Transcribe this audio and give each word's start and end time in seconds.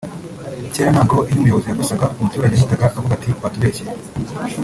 cyera 0.73 0.89
ntabwo 0.93 1.17
iyo 1.29 1.35
umuyobozi 1.37 1.67
yakosaga 1.69 2.05
umutarage 2.17 2.55
yahitaga 2.55 2.85
avuga 2.99 3.13
ati 3.15 3.29
watubeshye 3.41 3.83